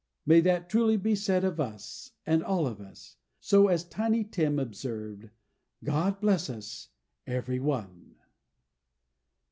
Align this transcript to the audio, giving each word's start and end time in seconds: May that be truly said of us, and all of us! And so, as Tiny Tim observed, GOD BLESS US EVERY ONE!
May 0.25 0.41
that 0.41 0.67
be 0.67 0.71
truly 0.71 1.13
said 1.15 1.43
of 1.43 1.59
us, 1.59 2.13
and 2.25 2.43
all 2.43 2.65
of 2.65 2.81
us! 2.81 3.17
And 3.19 3.45
so, 3.45 3.67
as 3.67 3.83
Tiny 3.87 4.23
Tim 4.23 4.57
observed, 4.57 5.29
GOD 5.83 6.19
BLESS 6.19 6.49
US 6.49 6.89
EVERY 7.27 7.59
ONE! 7.59 8.15